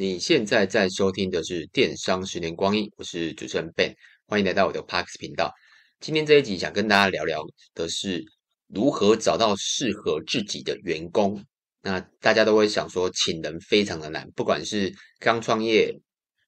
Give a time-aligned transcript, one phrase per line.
[0.00, 5.52] 你现在在收听的是《电商十年光阴》，我是主持人 Ben，欢迎来到我的 Parks 频道。
[6.00, 8.24] 今天这一集想跟大家聊聊的是
[8.66, 11.44] 如何找到适合自己的员工。
[11.82, 15.94] 那大家都会想说，请人非常的难，不管是刚创业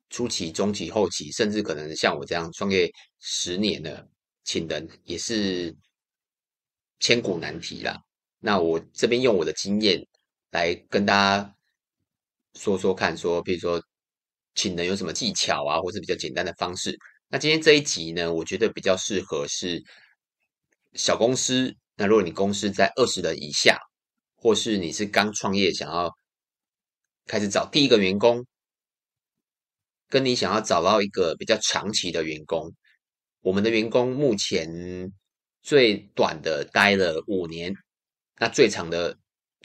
[0.08, 4.08] 初期、中期、后期，甚至可能像我这样创业十年了，
[4.44, 5.76] 请人也是
[7.00, 8.00] 千古难题啦。
[8.40, 10.02] 那我这边用我的经验
[10.52, 11.54] 来跟大家。
[12.54, 13.82] 说说看，说比如说
[14.54, 16.96] 请人有什么技巧啊，或是比较简单的方式。
[17.28, 19.82] 那今天这一集呢，我觉得比较适合是
[20.94, 21.74] 小公司。
[21.94, 23.78] 那如果你公司在二十人以下，
[24.34, 26.10] 或是你是刚创业，想要
[27.26, 28.44] 开始找第一个员工，
[30.08, 32.70] 跟你想要找到一个比较长期的员工，
[33.40, 35.10] 我们的员工目前
[35.62, 37.72] 最短的待了五年，
[38.38, 39.16] 那最长的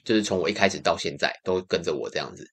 [0.04, 2.48] 就是从我一开始到现在都跟着我这样子。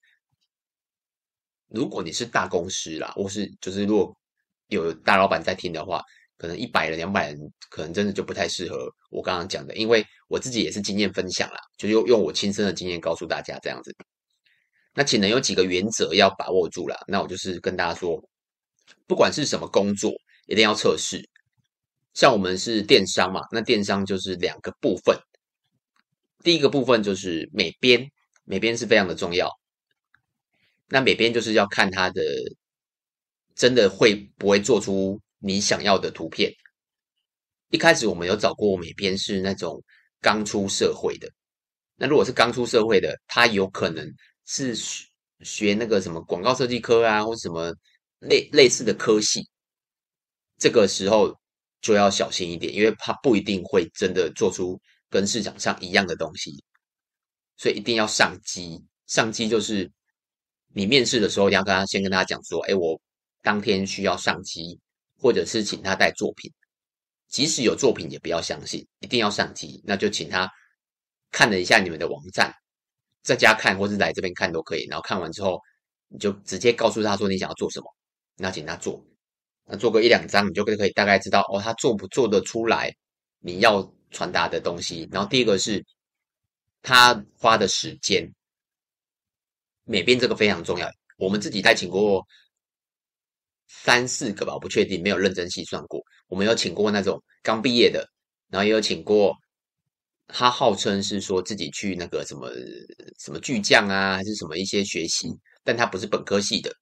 [1.74, 4.16] 如果你是大公司啦，或是就是如果
[4.68, 6.00] 有大老板在听的话，
[6.36, 13.94] 可能一百人、两百人，可能真的就不太适合我刚刚讲的，因为我自己也是经验分享啦，就用用我亲身的经验告诉大家这样子。
[14.94, 18.22] 那请能有几个原则要把握住啦，那我就是跟大家说，
[19.06, 20.12] 不管是什么工作，
[20.46, 21.28] 一定要测试。
[22.14, 25.18] 像我们是电商嘛，那电商就是两个部分，
[26.44, 28.08] 第一个部分就是美编，
[28.44, 29.50] 美编是非常的重要。
[30.88, 32.22] 那美编就是要看他的
[33.54, 36.52] 真的会不会做出你想要的图片。
[37.70, 39.82] 一开始我们有找过美编是那种
[40.20, 41.28] 刚出社会的，
[41.96, 44.06] 那如果是刚出社会的，他有可能
[44.44, 44.76] 是
[45.40, 47.74] 学那个什么广告设计科啊，或什么
[48.20, 49.48] 类类似的科系，
[50.58, 51.34] 这个时候
[51.80, 56.62] 就要小心一点，因为他不一定会真的做出跟市场上一样的东西，
[57.56, 58.84] 所以一定要上机。
[59.06, 59.90] 上机就是。
[60.76, 63.00] 你面试的时候，你要跟他先跟他讲说，哎，我
[63.42, 64.76] 当天需要上机，
[65.16, 66.52] 或者是请他带作品。
[67.28, 69.80] 即使有作品，也不要相信，一定要上机。
[69.84, 70.50] 那就请他
[71.30, 72.52] 看了一下你们的网站，
[73.22, 74.84] 在家看或是来这边看都可以。
[74.86, 75.60] 然后看完之后，
[76.08, 77.86] 你就直接告诉他说你想要做什么，
[78.36, 79.00] 那请他做。
[79.66, 82.92] 那做个一两张，你就可以大概知道哦，他做不做得出来
[83.38, 85.08] 你要传达的东西。
[85.12, 85.84] 然后第一个是
[86.82, 88.28] 他花的时间。
[89.84, 92.26] 美编这个非常重要，我们自己带请过
[93.68, 96.02] 三四个吧，我不确定，没有认真细算过。
[96.26, 98.08] 我们有请过那种刚毕业的，
[98.48, 99.36] 然后也有请过
[100.26, 102.50] 他号称是说自己去那个什么
[103.18, 105.28] 什么巨匠啊，还是什么一些学习，
[105.62, 106.74] 但他不是本科系的。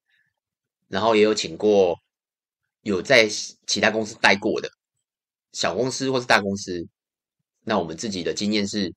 [0.88, 1.98] 然后也有请过
[2.82, 3.28] 有在
[3.66, 4.70] 其他公司待过的
[5.52, 6.86] 小公司或是大公司。
[7.64, 8.94] 那我们自己的经验是。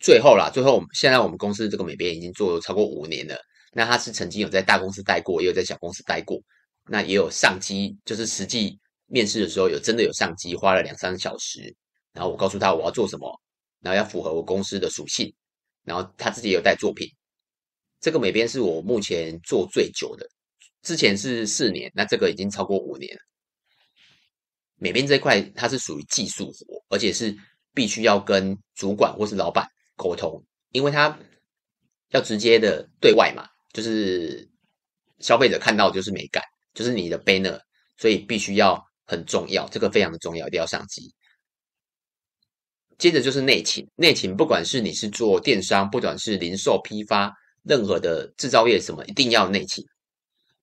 [0.00, 3.36] 最后啦，最后我们现在我们公司这个美编已经做了超过五年了。
[3.72, 6.38] 那他是曾经有在大公司待过，也有在小公司待过。
[6.86, 11.74] 那也有上机，就是实际面试的时候有真的有上机，花了两三小时。
[12.12, 13.30] 然后我告诉他我要做什么，
[13.80, 15.32] 然后要符合我公司的属性。
[15.84, 17.08] 然后他自己也有带作品。
[18.00, 20.26] 这个美编是我目前做最久的，
[20.82, 23.16] 之前是四年，那这个已经超过五年。
[24.76, 27.36] 美编这一块它是属于技术活，而且是
[27.74, 29.66] 必须要跟主管或是老板。
[29.98, 31.18] 沟通，因为他
[32.10, 34.48] 要直接的对外嘛，就是
[35.18, 36.42] 消费者看到就是美感，
[36.72, 37.60] 就是你的 banner，
[37.98, 41.12] 所以必须要很重要，这个非常的重要，一定要上机。
[42.96, 47.32] 接着就是内勤，内勤不管是你是做电商，不管是零售批发，
[47.62, 49.84] 任何的制造业什么，一定要内勤。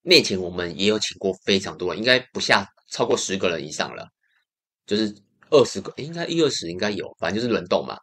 [0.02, 4.08] 内勤我们也有请过非常多，应该不下超过十个人以上了，
[4.86, 5.16] 就是
[5.50, 7.98] 二十个，应该一二十应该有，反正就是轮动嘛。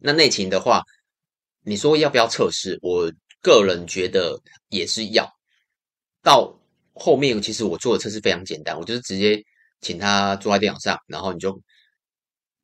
[0.00, 0.82] 那内勤的话，
[1.62, 2.78] 你说要不要测试？
[2.82, 3.12] 我
[3.42, 5.30] 个人觉得也是要。
[6.22, 6.54] 到
[6.92, 9.42] 后面，其实我做的测试非常简单，我就是直接
[9.80, 11.58] 请他坐在电脑上，然后你就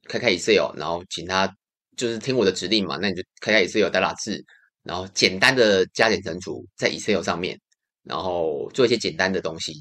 [0.08, 1.50] 开开 Excel，然后请他
[1.97, 4.44] 就是听我的指令嘛，那你就开开 Excel 打打字，
[4.82, 7.59] 然后简单的加减乘除在 Excel 上面，
[8.03, 9.72] 然后做一些简单的东西。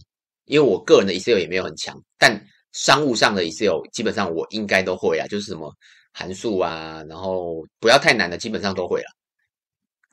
[0.45, 2.39] 因为我个人的 Excel 也没有很强，但
[2.71, 5.73] 商务上的 Excel 基本上我应该都会啊，就是什么。
[6.17, 9.07] 函数啊，然后不要太难的，基本上都会了。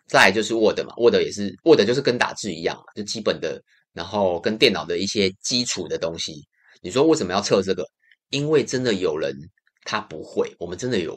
[0.08, 3.62] 再就是 Word 嘛，Word 也是 Word 就是跟打字一样，就基本的，
[3.92, 6.44] 然后跟电脑的一些基础的东西。
[6.80, 7.88] 你说为什么要测这个？
[8.30, 9.32] 因为真的有人
[9.84, 11.16] 他不会，我们真的有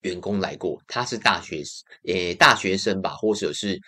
[0.00, 1.62] 员工来过，他是大学
[2.06, 3.78] 诶大学生吧，或者是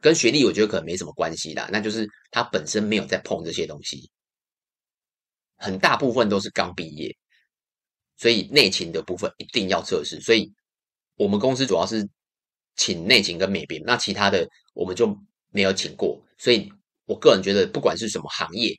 [0.00, 4.08] 跟学历我觉得可能没什么关系啦，那就是他本身没有在碰这些东西，
[5.56, 7.12] 很大部分都是刚毕业。
[8.16, 10.52] 所以内勤的部分一定要测试，所以
[11.16, 12.08] 我们公司主要是
[12.76, 15.16] 请内勤跟美编，那其他的我们就
[15.50, 16.72] 没有请过，所以
[17.04, 18.74] 我个人觉得，不管是什么行业，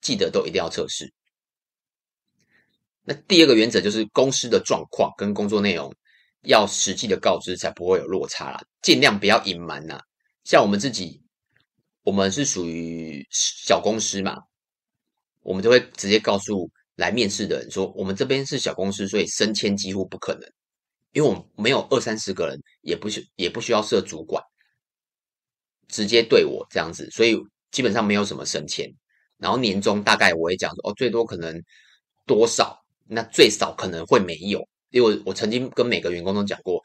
[0.00, 1.12] 记得都一定要测试。
[3.04, 5.94] 那第二个原则就是公司的状况跟工作内容
[6.42, 8.62] 要实际的告知，才不会有落差啦。
[8.82, 10.00] 尽量不要隐瞒呐。
[10.44, 11.22] 像我们自己，
[12.02, 14.36] 我们是属于小公司嘛，
[15.40, 20.42] 我们就会直接告诉来面试的人说，我们这边是小公司，所以升迁几乎不可能，
[21.12, 24.42] 因为我们没有二三十个人，也不需也不需要设主管，
[25.86, 27.38] 直接对我这样子，所以
[27.70, 28.92] 基本上没有什么升迁。
[29.36, 31.62] 然后年终大概我也讲说，哦，最多可能
[32.26, 36.82] 多少，那最少可能会没有，因为我曾经跟每个员工都讲过，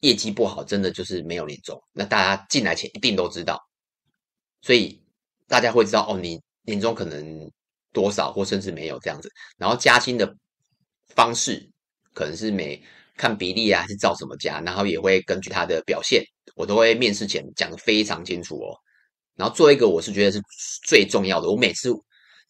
[0.00, 1.82] 业绩不好真的就是没有年终。
[1.92, 3.58] 那大家进来前一定都知道，
[4.60, 5.02] 所以
[5.48, 7.50] 大家会知道哦，你年终可能
[7.94, 9.30] 多少或甚至没有这样子。
[9.56, 10.30] 然后加薪的
[11.14, 11.66] 方式
[12.12, 12.82] 可能是每
[13.16, 16.22] 看比例啊，还是照什么加，然后也会根据他的表现，
[16.56, 18.76] 我都会面试前讲得非常清楚哦。
[19.36, 20.40] 然后做一个，我是觉得是
[20.86, 21.48] 最重要的。
[21.50, 21.90] 我每次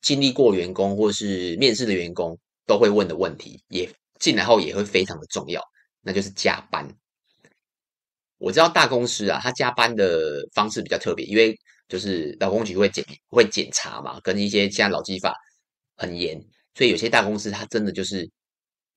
[0.00, 3.88] 经历过员工或是面试的员工都会问的问题，也
[4.18, 5.62] 进来后也会非常的重要，
[6.02, 6.88] 那就是加班。
[8.38, 11.56] 我知道大公司啊，他加班的方式比较特别，因为
[11.88, 15.34] 就是劳工局会检会检查嘛，跟一些现在劳基法
[15.96, 16.40] 很严，
[16.74, 18.28] 所以有些大公司他真的就是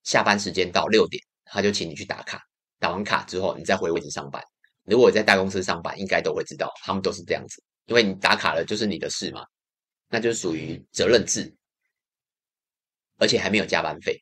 [0.03, 2.41] 下班时间到六点，他就请你去打卡，
[2.79, 4.41] 打完卡之后你再回位置上班。
[4.85, 7.61] 如果在大公司上班，应该都会知道，他们都是这样子。
[7.87, 9.45] 因为你打卡了，就是你的事嘛，
[10.09, 11.53] 那就属于责任制，
[13.17, 14.21] 而且还没有加班费。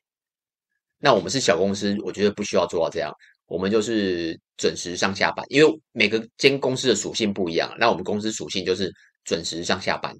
[0.98, 3.12] 那我们是小公司，我觉得不需要做到这样，
[3.46, 5.44] 我们就是准时上下班。
[5.48, 8.92] 因为每个间公司的属性不一样，那我们公司属性就是
[9.24, 10.14] 准时上下班。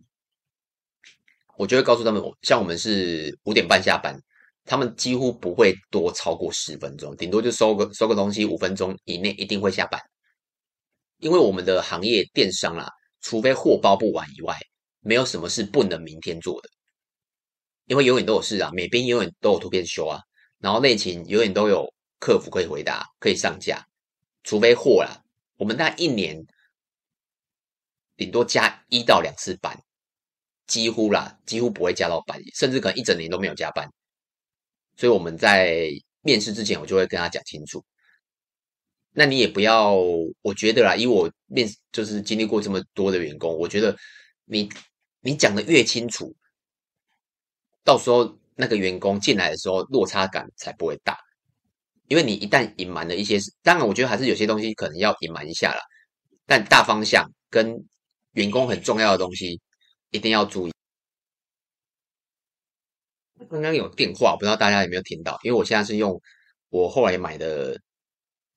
[1.56, 4.18] 我就会告诉他们，像我们是五点半下班，
[4.64, 10.00] 他们几乎不会多超过十分钟，顶多就收个收个东西，五分钟以内一定会下班。
[11.18, 12.90] 因为我们的行业电商啦。
[13.22, 14.56] 除非货包不完以外，
[15.00, 16.68] 没有什么是不能明天做的，
[17.86, 20.20] 因为永远都有事啊，每边永远都有图片修啊，
[20.60, 23.86] 然后内勤永远都有客服可以回答，可以上架。
[24.42, 25.22] 除非货啦，
[25.56, 26.46] 我们大概一年
[28.16, 29.82] 顶多加一到两次班，
[30.66, 33.90] 几乎啦，几乎不会加到班，甚至可能一整年都没有加班。
[34.96, 35.90] 所以我们在
[36.22, 37.84] 面试之前，我就会跟他讲清楚。
[39.12, 39.94] 那你也不要，
[40.42, 43.96] 我觉得啦，以我面就是经历过这么多的员工，我觉得
[44.44, 44.68] 你
[45.20, 46.36] 你讲的越清楚，
[47.82, 51.18] 到时候那个员工进来的时候落差感才不会大。
[52.08, 55.80] 因为你一旦隐瞒了一些事，当然我觉得还是有些东西可能要隐瞒一下啦，
[56.46, 57.76] 但大方向跟
[58.32, 59.60] 员工很重要的东西
[60.10, 60.72] 一定要注意。
[63.50, 65.38] 刚刚有电话，不知道大家有没有听到？
[65.42, 66.20] 因为我现在是用
[66.68, 67.80] 我后来买的。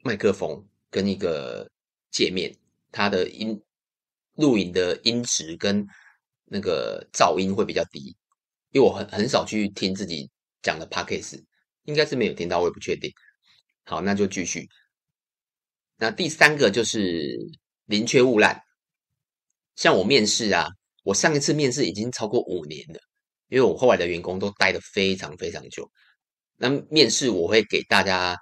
[0.02, 1.70] 麦克风跟一个
[2.10, 2.56] 界面，
[2.90, 3.62] 它的音
[4.36, 5.86] 录影的音质跟
[6.46, 8.16] 那个噪音会比较低，
[8.72, 10.32] 因为我很很少去听自己
[10.62, 11.44] 讲的 Podcast，
[11.84, 13.12] 应该是没有听到，我也不确定。
[13.90, 14.68] 好，那就继续。
[15.98, 17.36] 那第三个就是
[17.86, 18.62] 宁缺毋滥，
[19.76, 20.68] 像我面试啊，
[21.04, 23.00] 我上一次面试已经超过五年了，
[23.48, 25.90] 因为我后来的员工都待得非常非常久。
[26.56, 28.38] 那面试我会给大家。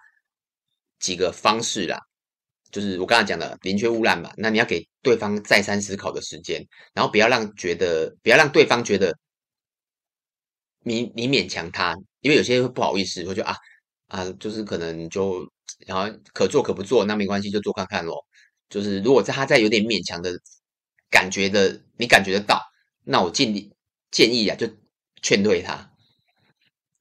[1.00, 2.00] 几个方式啦，
[2.72, 4.34] 就是我刚才讲的宁缺毋滥嘛。
[4.36, 9.16] 那你要给对方再三思考的时间，然后不要让觉得，不要让对方觉得
[10.80, 13.56] 你你勉强他，因为有些人会不好意思，会觉得啊
[14.08, 15.48] 啊，就是可能就
[15.86, 18.26] 然后可做可不做，那没关系，就做看看咯。
[18.70, 20.38] 就是如果他在有点勉强的
[21.10, 22.62] 感觉的，你感觉得到，
[23.04, 23.72] 那我尽力
[24.12, 24.68] 建议啊，就
[25.22, 25.92] 劝退他。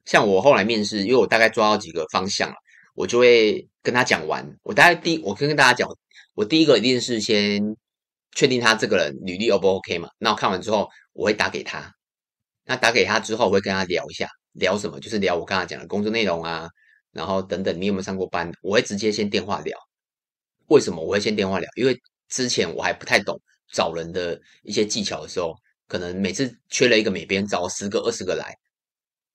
[0.05, 2.55] 像我后来面试，因为我大概抓到几个方向了。
[2.95, 5.87] 我就会跟他讲完，我大概第我跟跟大家讲，
[6.33, 7.75] 我第一个一定是先
[8.33, 10.09] 确定他这个人履历 O 不 OK 嘛？
[10.17, 11.93] 那我看完之后，我会打给他。
[12.65, 14.99] 那打给他之后，我会跟他聊一下，聊什么？
[14.99, 16.67] 就是聊我刚才讲的工作内容啊，
[17.11, 18.51] 然后等等，你有没有上过班？
[18.61, 19.77] 我会直接先电话聊。
[20.67, 21.69] 为什么我会先电话聊？
[21.75, 21.97] 因为
[22.29, 23.39] 之前我还不太懂
[23.71, 25.55] 找人的一些技巧的时候，
[25.87, 28.53] 可能每次缺了一个美编，找十个、二十个来，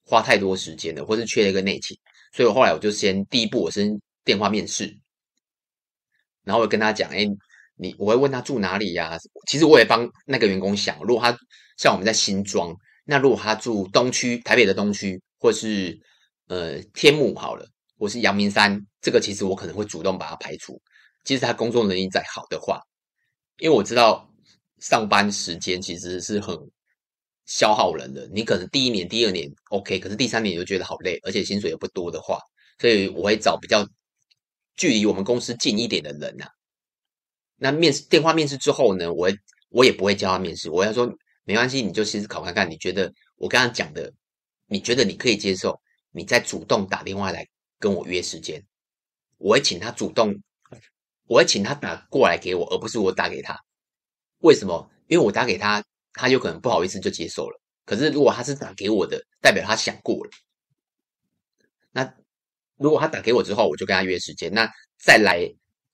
[0.05, 1.97] 花太多时间了，或是缺了一个内勤。
[2.33, 3.91] 所以我后来我就先第一步，我先
[4.25, 4.95] 电话面试，
[6.45, 7.27] 然后我跟他讲，哎，
[7.77, 9.19] 你我会问他住哪里呀？
[9.49, 11.37] 其实我也帮那个员工想，如果他
[11.77, 12.75] 像我们在新庄，
[13.05, 15.99] 那如果他住东区，台北的东区，或是
[16.53, 17.67] 呃天母好了，
[17.99, 20.81] 或是阳明山，这个其实我可能会主动把他排除。
[21.25, 22.81] 其实他工作能力再好的话，
[23.59, 24.29] 因为我知道
[24.81, 26.57] 上班时间其实是很。
[27.45, 32.39] 消耗人的，你可能第一年、第二年 OK，可是第三年就觉得好累，而且薪水也不多的话，
[32.79, 33.87] 所以我会找比较
[34.77, 36.51] 距离我们公司近一点的人呐、啊。
[37.57, 39.37] 那面试电话面试之后呢，我会
[39.71, 40.71] 我也不会叫他面试。
[40.71, 41.13] 我要说
[41.45, 44.11] 没关系，你就先考看看，你觉得我刚刚讲的，
[44.69, 45.79] 你觉得你可以接受，
[46.13, 47.47] 你再主动打电话来
[47.79, 48.65] 跟我约时间。
[49.39, 50.33] 我会请他主动，
[51.27, 53.59] 我会请他打过来给我，而不是我打给他。
[54.39, 54.89] 为什么？
[55.09, 57.61] 因为我打给他，他有可能不好意思就接受了。
[57.85, 60.31] 可是如果他是打给我的，代表他想过了。
[61.91, 62.15] 那
[62.77, 64.53] 如果他打给我之后，我就跟他约时间。
[64.53, 65.47] 那再来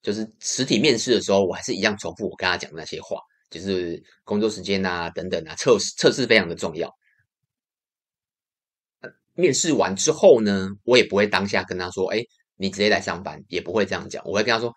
[0.02, 3.18] 就是实体面试的时候，我还是一样重复我跟他讲的那些话，
[3.50, 6.94] 就是工作时间啊等等啊，测试测试非常的重要。
[9.38, 12.22] 面试完之后呢，我也不会当下跟他说：“哎。”
[12.60, 14.74] 你直接来上班也不会这样讲，我会跟他说，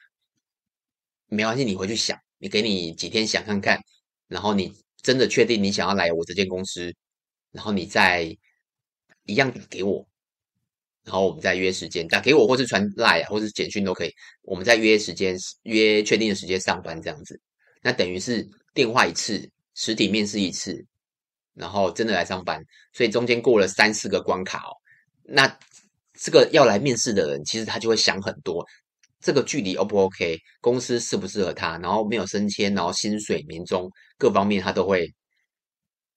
[1.30, 3.82] 没关系，你回去想，你给你几天想看看，
[4.28, 6.94] 然后你真的确定你想要来我这间公司，
[7.52, 8.38] 然后你再
[9.26, 10.08] 一样给我，
[11.04, 14.14] 然后我们再约时间，打给我或是传 Line 或是简讯都可以，
[14.44, 17.42] 我们再约时间，约确定的时间上班这样子，
[17.82, 20.86] 那等于是电话一次，实体面试一次，
[21.54, 24.72] 然后真的来上班，所以中间过了三四个关卡哦，
[25.24, 25.58] 那。
[26.14, 28.64] 这个要来面试的人，其实他就会想很多，
[29.22, 33.90] 这个距离 O 不 OK，公司适不适合他，然后没有升迁，然后薪水、年终
[34.20, 35.12] 各方面他都会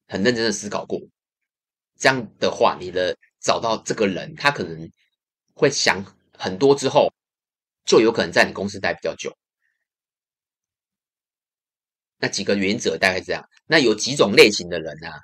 [0.09, 1.01] 很认真的思考过。
[1.97, 4.91] 这样的话，你的找到这个人，他可能
[5.55, 6.05] 会想
[6.37, 7.11] 很多之后，
[7.87, 9.35] 就有可能在你公司待比较久。
[12.25, 13.47] 那几个原则大概这样。
[13.67, 15.21] 那有几种类型的人呢、啊？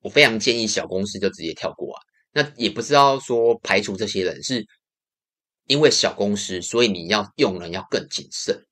[0.00, 2.02] 我非常建议小公司就直接跳过啊。
[2.32, 4.66] 那也不知道说排除这些人，是
[5.68, 8.66] 因为小公司，所以你要用人要更谨慎。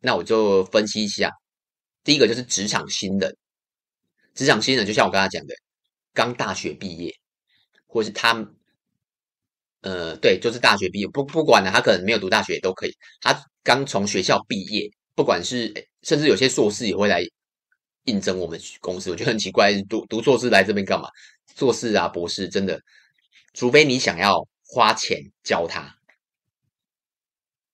[0.00, 1.32] 那我就分析一下，
[2.02, 3.34] 第一个就是职场新人，
[4.34, 5.54] 职场新人就像我刚才讲的，
[6.12, 7.10] 刚大学毕业，
[7.86, 8.34] 或是他，
[9.84, 15.72] 呃，对，就是大学毕业，不不管呢，他可能没有读大学也都可以，他刚从学校毕业，不管是
[16.02, 17.24] 甚至有些硕士也会来。
[18.06, 21.08] 应征我们公司，我觉得很奇怪，读读硕士来这边干嘛？
[21.56, 22.78] 硕士啊，博士，真的，
[23.54, 25.96] 除非你想要花钱教他，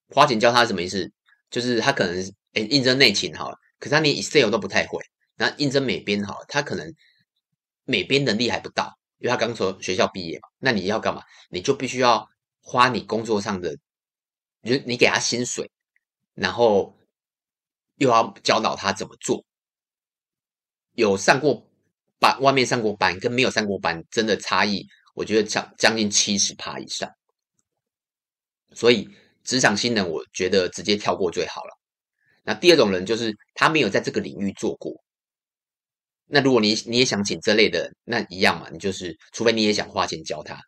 [0.08, 1.10] 花钱教他什么意思？
[1.50, 2.14] 就是他可能
[2.52, 5.02] 诶应征内勤好了，可是他连 Excel 都不太会。
[5.34, 6.94] 那应征美编好了，他可能
[7.84, 10.48] 美编能力还不到，因为他刚从学校毕业嘛。
[10.58, 11.22] 那你要干嘛？
[11.48, 12.28] 你就必须要
[12.60, 13.76] 花你工作上的，
[14.64, 15.70] 就你给他薪水，
[16.34, 16.98] 然后
[17.96, 19.44] 又要教导他怎么做。
[20.92, 21.66] 有上过
[22.18, 27.10] 班，外面上过班跟没有上过班，真的差异，我觉得将将近七十趴以上。
[28.74, 29.08] 所以
[29.44, 31.78] 职场新人，我觉得直接跳过最好了。
[32.42, 34.92] 那第二种人就是他没有在这个领域做过。
[36.32, 40.60] 那如果你你也想请这类的，那一样嘛，你就是除非你也想花钱教他。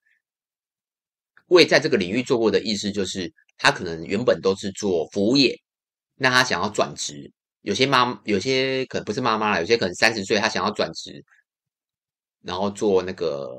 [1.47, 5.57] 我也在这个领域做过的意思就是，他可能原本都是做服务业，
[6.17, 7.31] 那他想要转职。
[7.61, 11.25] 有些妈，有些可能不是妈妈啦，有些可能三十岁，他想要转职，
[12.43, 13.57] 然后做那个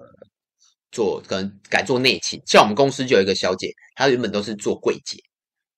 [0.91, 2.41] 做可能改做内勤。
[2.45, 5.17] 像我们公司就有一个小姐，她原本都是做柜姐，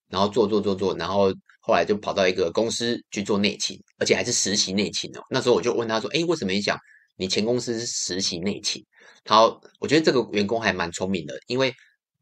[0.07, 1.31] 然后做做做做，然后
[1.65, 5.21] 后来就跑到一个公司去做内勤，而且还是实习内勤哦。
[5.31, 6.77] 那时候我就问他说：“诶，为什么你想
[7.15, 8.85] 你前公司是实习内勤？”
[9.25, 11.73] 好，我觉得这个员工还蛮聪明的，因为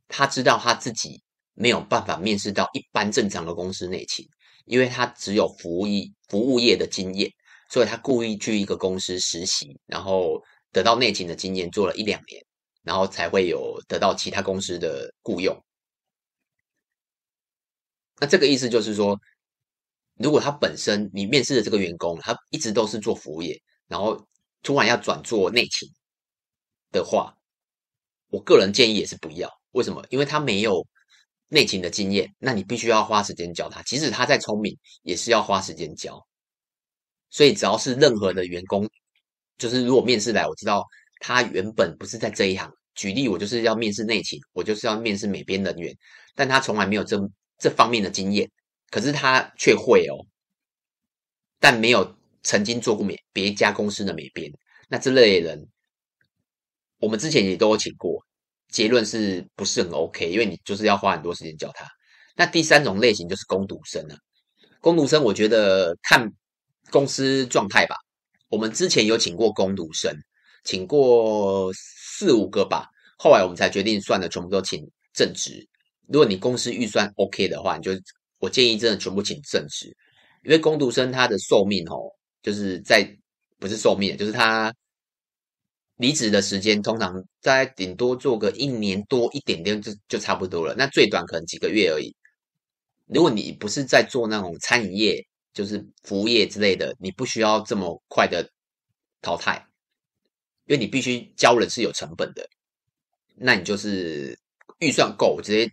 [0.07, 1.21] 他知道他自己
[1.55, 4.25] 没有办法面试到一般正常的公司内勤。
[4.65, 7.29] 因为他只有服务业服务业的经验，
[7.69, 12.41] 所以他故意去一个公司实习，然后得到内勤的经验，做了一两年，
[12.81, 15.53] 然后才会有得到其他公司的雇佣。
[18.21, 19.19] 那这个意思就是说，
[20.23, 24.25] 如果他本身你面试的这个员工，他一直都是做服务业，然后
[24.63, 25.87] 突然要转做内勤
[26.91, 27.35] 的话，
[28.29, 29.47] 我个人建议也是不要。
[29.73, 30.03] 为什么？
[30.09, 30.83] 因为他没有。
[31.49, 33.79] 内勤的经验，那你必须要花时间教他。
[33.83, 36.19] 即使他再聪明，也是要花时间教。
[37.29, 38.89] 所以，只要是任何的员工，
[39.59, 40.83] 就是如果面试来，我知道
[41.19, 42.67] 他原本不是在这一行。
[42.95, 45.95] 举例，我就是要面试内勤，我就是要面试美编人员，
[46.33, 47.19] 但他从来没有这
[47.59, 48.49] 这方面的经验，
[48.93, 50.21] 可是他却会哦，
[51.59, 54.51] 但没有曾经做过美别家公司的美编。
[54.87, 55.67] 那这类人，
[56.99, 58.23] 我们之前也都有请过。
[58.69, 60.29] 结论是不是很 OK？
[60.29, 61.87] 因为你就是要花很多时间教他。
[62.35, 64.15] 那第三种类型就是攻读生了。
[64.79, 66.31] 攻读生，我觉得看
[66.91, 67.95] 公司状态吧。
[68.49, 70.15] 我们之前有请过攻读生，
[70.65, 72.87] 请过四五个吧。
[73.17, 75.67] 后来我们才决定算了，全部都请正职。
[76.07, 77.91] 如果你公司预算 OK 的话，你就
[78.43, 79.87] 我建议真的全部请正职，
[80.43, 81.95] 因为工读生他的寿命哦，
[82.41, 83.07] 就是在
[83.57, 84.73] 不是寿命，就是他。
[85.97, 92.13] 离职的时间通常在顶多做个一年多一点点就就差不多了，那最短可能几个月而已。
[93.05, 95.23] 如果你不是在做那种餐饮业
[95.53, 98.49] 就是服务业之类的，你不需要这么快的
[99.21, 99.63] 淘汰，
[100.65, 102.43] 因为你必须教人是有成本的。
[103.35, 104.37] 那你就是
[104.79, 105.71] 预算够，直接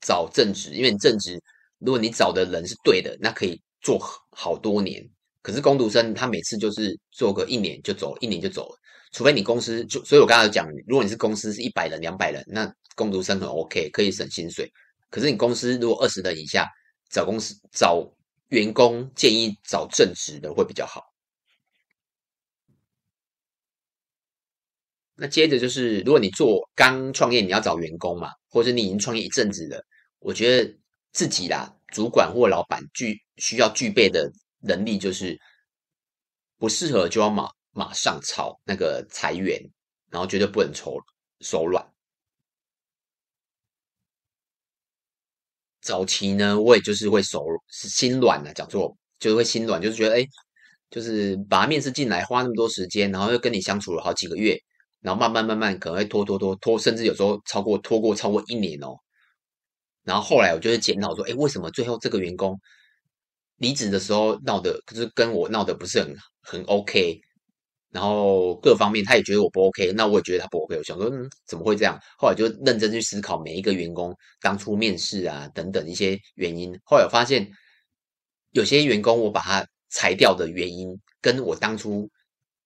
[0.00, 1.38] 找正职，因为你正职，
[1.78, 3.98] 如果你找的人是对的，那可以做
[4.30, 5.08] 好多年。
[5.42, 8.76] 可是工读生他每次就是做个一年就走，一年就走了，
[9.12, 14.70] 除非你公司就，所以我刚才讲，如果你是公司是一百人、两百人，那工读生很 OK，可以省薪水。
[15.08, 16.68] 可是你公司如果二十人以下，
[17.10, 18.06] 找公司找
[18.48, 21.02] 员工建议找正职的会比较好。
[25.14, 29.82] 那接着就是，如果你做刚创业，你要找员工嘛，或者你已经创业一阵子了，
[30.18, 30.76] 我觉得
[31.12, 35.38] 自己啦，主管或老板具需要具备的能力就是，
[36.56, 39.60] 不适合就要马马上炒那个裁员，
[40.10, 40.96] 然后绝对不能手
[41.40, 41.84] 手软。
[45.80, 50.26] 早期呢，我也就是会手心软的，讲错，就是会心软，就是觉得哎，
[50.90, 54.58] 就是把他面试进来，花那么多时间，然后又跟你相处了好几个月。
[55.00, 58.96] 然后慢慢慢慢可能会拖拖拖拖，甚至有时候超过拖过超过一年哦。
[60.08, 62.58] 然后后来我就会检讨说，哎，为什么最后这个员工
[63.58, 67.20] 离职的时候闹的，可是跟我闹的不是很很 OK，
[67.90, 70.76] 然后各方面他也觉得我不 OK，那我也觉得他不 OK。
[70.78, 72.00] 我想说，嗯，怎么会这样？
[72.18, 76.72] 后来就认真去思考每一个员工当初面试啊等等一些原因。
[76.84, 77.46] 后来我发现，
[78.52, 82.10] 有些员工我把他裁掉的原因，跟我当初。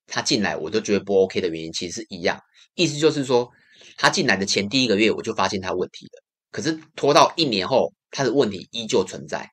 [0.09, 2.39] 他进来我都觉得不 OK 的原因其实是一样，
[2.75, 3.49] 意思就是说，
[3.97, 6.23] 他进来的前第一个月我就发现他问题了，
[6.53, 9.51] 可是拖到一年后，他的问题依旧存在。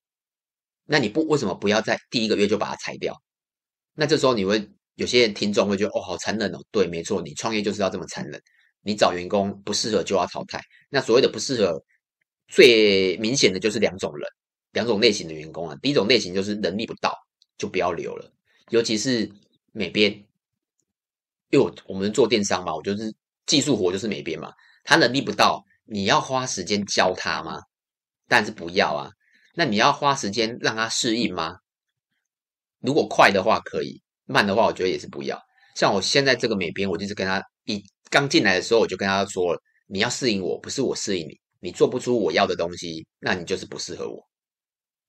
[0.85, 3.15] 那你不为什么不要在第一个月就把它裁掉？
[3.95, 6.59] 那这时候你会有些人听众会觉得哦，好残忍哦。
[6.71, 8.41] 对，没错，你创业就是要这么残忍，
[8.81, 10.61] 你找员工不适合就要淘汰。
[10.89, 11.83] 那所谓的不适合，
[12.47, 14.27] 最明显的就是两种人，
[14.71, 15.77] 两种类型的员工啊。
[15.81, 17.13] 第一种类型就是能力不到，
[17.57, 18.31] 就不要留了，
[18.69, 19.31] 尤其是
[19.71, 20.11] 美编。
[21.51, 23.13] 因为我我们做电商嘛，我就是
[23.45, 27.59] 技术活就是美编嘛，他能力不到，你要花时间教他吗？
[28.27, 29.11] 但是不要啊。
[29.55, 31.57] 那你要花时间让他适应吗？
[32.79, 35.41] 如果快的话可以，慢的话我觉得也是不要。
[35.75, 41.39] 像我现在这个美编，我就是跟他一刚进来的时候我就跟他说了，你要适应我，不是我适应你。
[41.59, 44.23] 你做不出我要的东西，那你就是不适合我。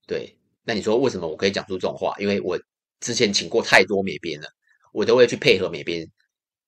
[0.06, 2.14] 对，那你说为什么我可以讲出这种话？
[2.18, 2.58] 因为我
[3.00, 4.48] 之前请过太多美编了，
[4.92, 6.10] 我都会去配合美编。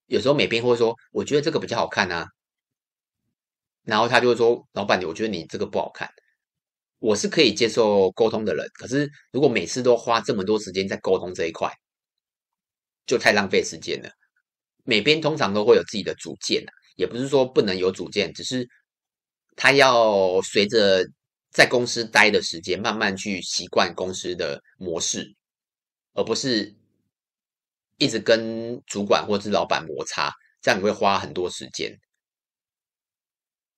[0.06, 2.28] 有时候美编会说：“我觉得这个比较好看啊。”
[3.84, 6.08] 然后他就会说：“老板，我觉得你这个不好看。”
[7.00, 11.72] 我是可以接受沟通的人，可是如果每次都花这么多时间在沟通这一块，
[13.06, 14.10] 就太浪费时间了。
[14.84, 16.64] 每边通常都会有自己的主见，
[16.96, 18.68] 也不是说不能有主见，只是
[19.56, 21.04] 他要随着
[21.50, 25.34] 在公司待的时间，慢慢去习惯公司的模式，
[26.14, 26.74] 而不是。
[27.98, 31.96] 一直跟主管或者是老板摩擦，这样你会花很多时间，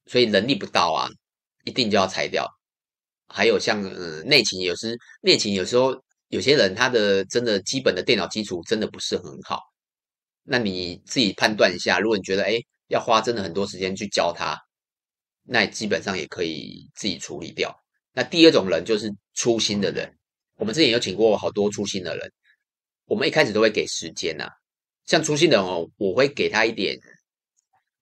[0.06, 1.08] 所以能力不到啊，
[1.64, 2.48] 一定就要裁掉。
[3.26, 9.60] 还有像嗯内勤，有时内勤有时候有些人他的真的基本的电脑基础真的不是很好，
[10.42, 14.56] 那你自己判断一下，如果你觉得哎要花真的很多时间去教他，
[15.42, 17.74] 那基本上也可以自己处理掉。
[18.12, 20.14] 那第二种人就是粗心的人，
[20.56, 22.30] 我们之前有请过好多粗心的人。
[23.06, 24.48] 我们一开始都会给时间呐，
[25.06, 26.98] 像粗心的人哦，我会给他一点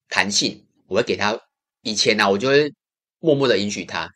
[0.09, 1.41] 弹性，我会给他
[1.83, 2.73] 以前呐，我就会
[3.21, 4.09] 默默的允许他。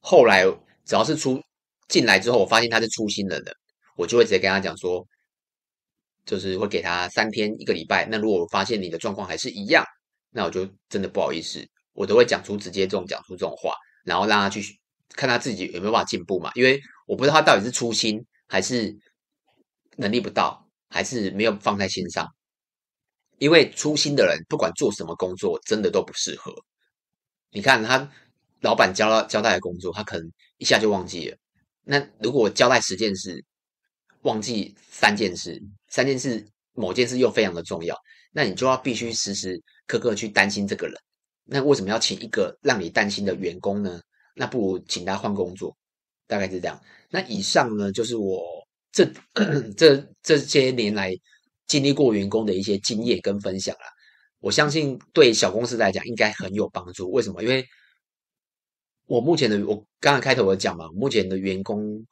[0.00, 0.44] 后来
[0.84, 1.40] 只要是出
[1.88, 3.52] 进来之后，我发现他是粗心了的，
[3.96, 5.06] 我就会直接跟他讲说，
[6.24, 8.06] 就是会给他三天一个礼拜。
[8.06, 9.84] 那如果我发现你的状况还是一样，
[10.30, 14.62] 那我就真的不好意思，我都会讲出直接这种讲出这种话，然后让他去
[15.10, 16.52] 看他自己有没有办法进步嘛。
[16.54, 18.96] 因为我不知道他到底是粗心还是。
[19.98, 22.28] 能力不到，还是没有放在心上，
[23.38, 26.52] 因为粗心的人不管做什么工作，真的都不适合。
[27.50, 28.10] 你看他
[28.60, 31.36] 老板交交代的工作，他可能一下就忘记了。
[31.84, 33.44] 那如果交代十件事，
[34.22, 37.96] 忘记三件事，三件事某件事又非常的重要，
[38.32, 40.96] 那你就要必须时时刻刻去担心这个人。
[41.44, 44.00] 那为什么要请一个让你担心的员工呢？
[44.34, 45.76] 那不如请他换工作，
[46.26, 46.80] 大概是这样。
[47.08, 48.42] 那以上呢，就是我。
[48.96, 49.04] 这
[49.76, 51.14] 这这些年来
[51.66, 53.84] 经历过员工的一些经验跟分享啦，
[54.46, 57.10] 我相信对小公司来讲应该很有帮助。
[57.10, 57.42] 为什么？
[57.42, 57.66] 因为
[59.06, 62.06] 我目前的我刚刚开头我讲嘛，目前的员工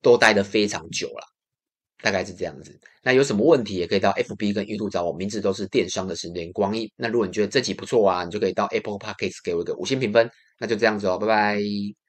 [0.00, 1.26] 都待得非常久了，
[2.00, 2.78] 大概是这样子。
[3.02, 6.88] 那有什么问题也可以到 FB 跟 YouTube 找我，名字都是电商的十年光阴。
[6.94, 10.30] 那如果你觉得这集不错啊，你就可以到 Apple Podcast 给我一个五星评分。
[10.60, 12.07] 那就这样子哦，拜拜。